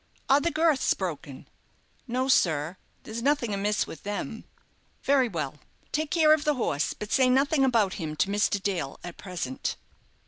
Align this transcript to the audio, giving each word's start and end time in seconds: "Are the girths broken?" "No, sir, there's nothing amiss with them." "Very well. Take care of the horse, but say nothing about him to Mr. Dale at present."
"Are 0.29 0.41
the 0.41 0.49
girths 0.49 0.95
broken?" 0.95 1.47
"No, 2.07 2.27
sir, 2.27 2.77
there's 3.03 3.21
nothing 3.21 3.53
amiss 3.53 3.85
with 3.85 4.01
them." 4.01 4.45
"Very 5.03 5.27
well. 5.27 5.59
Take 5.91 6.09
care 6.09 6.33
of 6.33 6.43
the 6.43 6.55
horse, 6.55 6.95
but 6.95 7.11
say 7.11 7.29
nothing 7.29 7.63
about 7.63 7.93
him 8.01 8.15
to 8.15 8.29
Mr. 8.29 8.59
Dale 8.59 8.99
at 9.03 9.17
present." 9.17 9.75